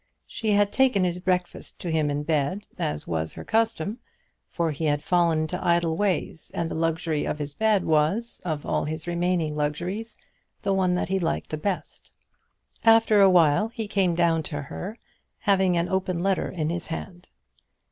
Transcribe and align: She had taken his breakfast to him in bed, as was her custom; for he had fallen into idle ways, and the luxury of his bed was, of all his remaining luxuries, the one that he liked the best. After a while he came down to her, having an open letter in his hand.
She 0.25 0.53
had 0.53 0.71
taken 0.71 1.03
his 1.03 1.19
breakfast 1.19 1.77
to 1.81 1.91
him 1.91 2.09
in 2.09 2.23
bed, 2.23 2.65
as 2.79 3.05
was 3.05 3.33
her 3.33 3.43
custom; 3.43 3.99
for 4.49 4.71
he 4.71 4.85
had 4.85 5.03
fallen 5.03 5.41
into 5.41 5.63
idle 5.63 5.95
ways, 5.95 6.49
and 6.55 6.71
the 6.71 6.73
luxury 6.73 7.23
of 7.25 7.37
his 7.37 7.53
bed 7.53 7.83
was, 7.83 8.41
of 8.43 8.65
all 8.65 8.85
his 8.85 9.05
remaining 9.05 9.55
luxuries, 9.55 10.17
the 10.63 10.73
one 10.73 10.93
that 10.93 11.09
he 11.09 11.19
liked 11.19 11.51
the 11.51 11.55
best. 11.57 12.09
After 12.83 13.21
a 13.21 13.29
while 13.29 13.67
he 13.67 13.87
came 13.87 14.15
down 14.15 14.41
to 14.49 14.59
her, 14.63 14.97
having 15.37 15.77
an 15.77 15.87
open 15.87 16.17
letter 16.17 16.49
in 16.49 16.71
his 16.71 16.87
hand. 16.87 17.29